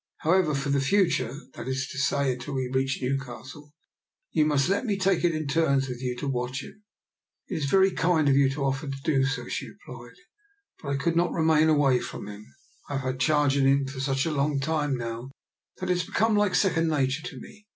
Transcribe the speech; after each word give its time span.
However, 0.21 0.55
for 0.55 0.69
the 0.69 0.81
future— 0.81 1.31
that 1.53 1.67
is 1.67 1.87
to 1.91 1.99
say, 1.99 2.33
until 2.33 2.55
we 2.55 2.67
reach 2.73 2.97
Newcastle— 3.03 3.71
^you 4.35 4.47
must 4.47 4.67
let 4.67 4.83
me 4.83 4.97
take 4.97 5.23
it 5.23 5.35
in 5.35 5.45
turns 5.45 5.87
with 5.87 6.01
you 6.01 6.15
to 6.17 6.27
watch 6.27 6.63
him."" 6.63 6.81
It 7.49 7.57
is 7.57 7.65
very 7.65 7.91
kind 7.91 8.27
of 8.27 8.35
you 8.35 8.49
to 8.49 8.63
offer 8.63 8.87
to 8.87 8.97
do 9.03 9.23
so," 9.25 9.47
she 9.47 9.69
replied, 9.69 10.15
but 10.81 10.89
I 10.89 10.95
could 10.97 11.15
not 11.15 11.31
remain 11.33 11.69
away 11.69 11.99
from 11.99 12.27
him. 12.27 12.47
I 12.89 12.93
have 12.93 13.01
had 13.03 13.19
charge 13.19 13.57
of 13.57 13.65
him 13.67 13.85
for 13.85 13.99
such 13.99 14.25
a 14.25 14.31
long 14.33 14.59
time 14.59 14.97
now 14.97 15.29
that 15.77 15.91
it 15.91 15.97
has 15.99 16.03
become 16.07 16.35
like 16.35 16.55
second 16.55 16.87
nature 16.87 17.21
to 17.27 17.39
me. 17.39 17.67